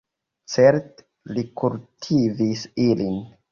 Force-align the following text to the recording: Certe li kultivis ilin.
Certe 0.53 1.35
li 1.37 1.45
kultivis 1.63 2.67
ilin. 2.89 3.25